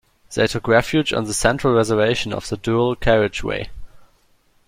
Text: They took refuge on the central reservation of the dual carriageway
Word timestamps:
They 0.33 0.47
took 0.47 0.67
refuge 0.67 1.13
on 1.13 1.25
the 1.25 1.33
central 1.35 1.75
reservation 1.75 2.33
of 2.33 2.49
the 2.49 2.57
dual 2.57 2.95
carriageway 2.95 3.69